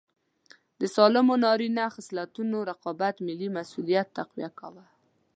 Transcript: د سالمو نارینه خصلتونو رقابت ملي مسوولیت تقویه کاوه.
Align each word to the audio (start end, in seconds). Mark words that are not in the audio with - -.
د 0.79 0.81
سالمو 0.95 1.35
نارینه 1.45 1.85
خصلتونو 1.95 2.57
رقابت 2.69 3.15
ملي 3.27 3.47
مسوولیت 3.57 4.07
تقویه 4.17 4.49
کاوه. 4.59 4.85